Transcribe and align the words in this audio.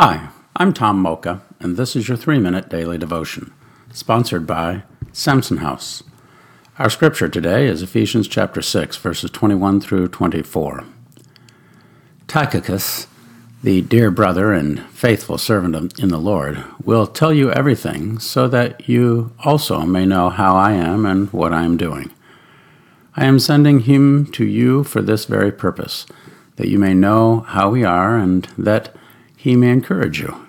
Hi, 0.00 0.28
I'm 0.54 0.72
Tom 0.72 1.02
Mocha, 1.02 1.42
and 1.58 1.76
this 1.76 1.96
is 1.96 2.06
your 2.06 2.16
three 2.16 2.38
minute 2.38 2.68
daily 2.68 2.98
devotion, 2.98 3.52
sponsored 3.92 4.46
by 4.46 4.84
Samson 5.12 5.56
House. 5.56 6.04
Our 6.78 6.88
scripture 6.88 7.28
today 7.28 7.66
is 7.66 7.82
Ephesians 7.82 8.28
chapter 8.28 8.62
6, 8.62 8.96
verses 8.98 9.28
21 9.32 9.80
through 9.80 10.06
24. 10.06 10.84
Tychicus, 12.28 13.08
the 13.64 13.80
dear 13.80 14.12
brother 14.12 14.52
and 14.52 14.80
faithful 14.90 15.36
servant 15.36 15.98
in 15.98 16.10
the 16.10 16.18
Lord, 16.18 16.62
will 16.84 17.08
tell 17.08 17.32
you 17.32 17.50
everything 17.50 18.20
so 18.20 18.46
that 18.46 18.88
you 18.88 19.32
also 19.42 19.80
may 19.80 20.06
know 20.06 20.30
how 20.30 20.54
I 20.54 20.74
am 20.74 21.06
and 21.06 21.28
what 21.32 21.52
I 21.52 21.64
am 21.64 21.76
doing. 21.76 22.12
I 23.16 23.24
am 23.24 23.40
sending 23.40 23.80
him 23.80 24.26
to 24.26 24.44
you 24.44 24.84
for 24.84 25.02
this 25.02 25.24
very 25.24 25.50
purpose, 25.50 26.06
that 26.54 26.68
you 26.68 26.78
may 26.78 26.94
know 26.94 27.40
how 27.48 27.70
we 27.70 27.82
are 27.82 28.16
and 28.16 28.44
that 28.56 28.94
he 29.38 29.54
may 29.54 29.70
encourage 29.70 30.18
you. 30.18 30.46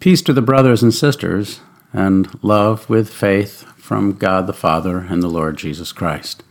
Peace 0.00 0.22
to 0.22 0.32
the 0.32 0.40
brothers 0.40 0.82
and 0.82 0.94
sisters, 0.94 1.60
and 1.92 2.42
love 2.42 2.88
with 2.88 3.12
faith 3.12 3.64
from 3.76 4.14
God 4.14 4.46
the 4.46 4.54
Father 4.54 5.00
and 5.00 5.22
the 5.22 5.28
Lord 5.28 5.58
Jesus 5.58 5.92
Christ. 5.92 6.42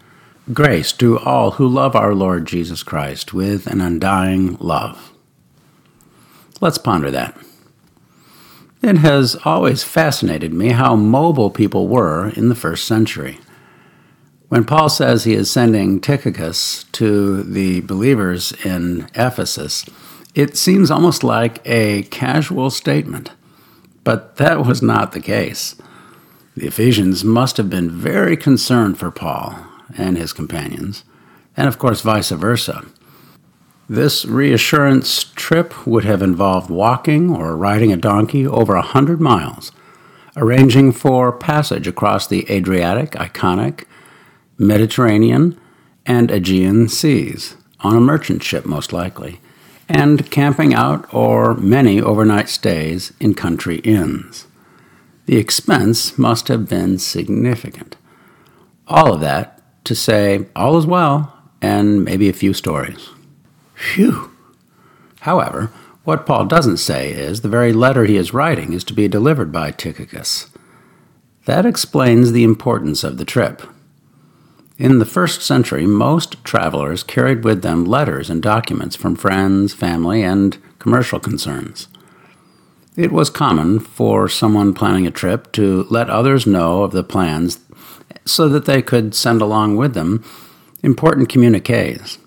Grace 0.53 0.91
to 0.93 1.17
all 1.17 1.51
who 1.51 1.67
love 1.67 1.95
our 1.95 2.13
Lord 2.13 2.45
Jesus 2.45 2.83
Christ 2.83 3.33
with 3.33 3.65
an 3.65 3.81
undying 3.81 4.55
love. 4.59 5.11
Let's 6.61 6.77
ponder 6.77 7.09
that. 7.09 7.35
It 8.83 8.97
has 8.97 9.35
always 9.43 9.83
fascinated 9.83 10.53
me 10.53 10.69
how 10.69 10.95
mobile 10.95 11.49
people 11.49 11.87
were 11.87 12.29
in 12.29 12.49
the 12.49 12.55
first 12.55 12.85
century. 12.85 13.39
When 14.49 14.63
Paul 14.63 14.89
says 14.89 15.23
he 15.23 15.33
is 15.33 15.49
sending 15.49 15.99
Tychicus 15.99 16.83
to 16.91 17.41
the 17.41 17.79
believers 17.81 18.51
in 18.63 19.09
Ephesus, 19.15 19.85
it 20.33 20.55
seems 20.55 20.89
almost 20.89 21.23
like 21.23 21.61
a 21.65 22.03
casual 22.03 22.69
statement, 22.69 23.31
but 24.03 24.37
that 24.37 24.65
was 24.65 24.81
not 24.81 25.11
the 25.11 25.19
case. 25.19 25.75
The 26.55 26.67
Ephesians 26.67 27.23
must 27.23 27.57
have 27.57 27.69
been 27.69 27.89
very 27.89 28.37
concerned 28.37 28.97
for 28.97 29.11
Paul 29.11 29.57
and 29.97 30.17
his 30.17 30.31
companions, 30.31 31.03
and 31.57 31.67
of 31.67 31.77
course, 31.77 32.01
vice 32.01 32.29
versa. 32.29 32.85
This 33.89 34.23
reassurance 34.23 35.25
trip 35.35 35.85
would 35.85 36.05
have 36.05 36.21
involved 36.21 36.69
walking 36.69 37.29
or 37.29 37.57
riding 37.57 37.91
a 37.91 37.97
donkey 37.97 38.47
over 38.47 38.75
a 38.75 38.81
hundred 38.81 39.19
miles, 39.19 39.73
arranging 40.37 40.93
for 40.93 41.33
passage 41.33 41.87
across 41.87 42.25
the 42.25 42.49
Adriatic, 42.49 43.17
Ionian, 43.17 43.85
Mediterranean, 44.57 45.59
and 46.05 46.31
Aegean 46.31 46.87
seas, 46.87 47.57
on 47.81 47.97
a 47.97 48.01
merchant 48.01 48.43
ship 48.43 48.65
most 48.65 48.93
likely 48.93 49.41
and 49.91 50.31
camping 50.31 50.73
out 50.73 51.11
or 51.13 51.53
many 51.55 52.01
overnight 52.01 52.49
stays 52.49 53.13
in 53.19 53.33
country 53.33 53.77
inns. 53.79 54.47
The 55.25 55.37
expense 55.37 56.17
must 56.17 56.47
have 56.47 56.67
been 56.67 56.97
significant. 56.97 57.97
All 58.87 59.13
of 59.13 59.21
that 59.21 59.61
to 59.85 59.95
say 59.95 60.45
all 60.55 60.77
is 60.77 60.85
well 60.85 61.37
and 61.61 62.03
maybe 62.03 62.29
a 62.29 62.33
few 62.33 62.53
stories. 62.53 63.09
Phew! 63.75 64.31
However, 65.21 65.71
what 66.03 66.25
Paul 66.25 66.45
doesn't 66.45 66.77
say 66.77 67.11
is 67.11 67.41
the 67.41 67.49
very 67.49 67.73
letter 67.73 68.05
he 68.05 68.17
is 68.17 68.33
writing 68.33 68.73
is 68.73 68.83
to 68.85 68.93
be 68.93 69.07
delivered 69.07 69.51
by 69.51 69.71
Tychicus. 69.71 70.49
That 71.45 71.65
explains 71.65 72.31
the 72.31 72.43
importance 72.43 73.03
of 73.03 73.17
the 73.17 73.25
trip. 73.25 73.61
In 74.81 74.97
the 74.97 75.05
first 75.05 75.43
century, 75.43 75.85
most 75.85 76.43
travelers 76.43 77.03
carried 77.03 77.43
with 77.43 77.61
them 77.61 77.85
letters 77.85 78.31
and 78.31 78.41
documents 78.41 78.95
from 78.95 79.15
friends, 79.15 79.75
family, 79.75 80.23
and 80.23 80.57
commercial 80.79 81.19
concerns. 81.19 81.87
It 82.97 83.11
was 83.11 83.29
common 83.29 83.79
for 83.79 84.27
someone 84.27 84.73
planning 84.73 85.05
a 85.05 85.11
trip 85.11 85.51
to 85.51 85.85
let 85.91 86.09
others 86.09 86.47
know 86.47 86.81
of 86.81 86.93
the 86.93 87.03
plans 87.03 87.59
so 88.25 88.49
that 88.49 88.65
they 88.65 88.81
could 88.81 89.13
send 89.13 89.39
along 89.39 89.77
with 89.77 89.93
them 89.93 90.23
important 90.81 91.29
communiques. 91.29 92.17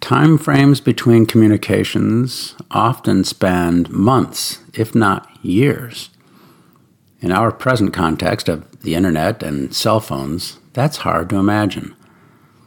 Time 0.00 0.38
frames 0.38 0.80
between 0.80 1.26
communications 1.26 2.56
often 2.72 3.22
spanned 3.22 3.88
months, 3.88 4.58
if 4.74 4.96
not 4.96 5.28
years. 5.44 6.10
In 7.20 7.32
our 7.32 7.50
present 7.50 7.92
context 7.92 8.48
of 8.48 8.80
the 8.82 8.94
internet 8.94 9.42
and 9.42 9.74
cell 9.74 10.00
phones, 10.00 10.58
that's 10.74 10.98
hard 10.98 11.30
to 11.30 11.36
imagine. 11.36 11.96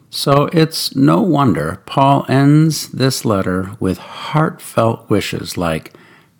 So 0.09 0.49
it's 0.51 0.95
no 0.95 1.21
wonder 1.21 1.83
Paul 1.85 2.25
ends 2.27 2.89
this 2.89 3.23
letter 3.25 3.75
with 3.79 3.99
heartfelt 3.99 5.07
wishes 5.09 5.55
like 5.55 5.93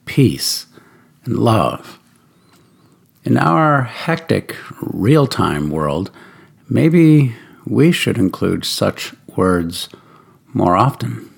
peace 0.05 0.65
and 1.23 1.37
love. 1.37 1.99
In 3.23 3.37
our 3.37 3.83
hectic, 3.83 4.55
real 4.81 5.27
time 5.27 5.69
world, 5.69 6.09
maybe 6.67 7.35
we 7.65 7.91
should 7.91 8.17
include 8.17 8.65
such 8.65 9.13
words 9.35 9.87
more 10.51 10.75
often. 10.75 11.29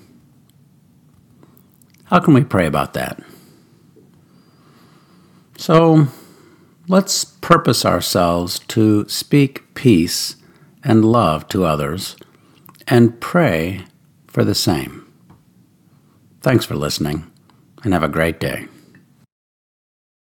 How 2.04 2.18
can 2.18 2.32
we 2.32 2.44
pray 2.44 2.66
about 2.66 2.94
that? 2.94 3.22
So, 5.58 6.08
Let's 6.92 7.24
purpose 7.24 7.86
ourselves 7.86 8.58
to 8.68 9.08
speak 9.08 9.72
peace 9.72 10.36
and 10.84 11.06
love 11.06 11.48
to 11.48 11.64
others 11.64 12.16
and 12.86 13.18
pray 13.18 13.86
for 14.26 14.44
the 14.44 14.54
same. 14.54 15.10
Thanks 16.42 16.66
for 16.66 16.74
listening 16.74 17.32
and 17.82 17.94
have 17.94 18.02
a 18.02 18.08
great 18.08 18.38
day. 18.38 18.66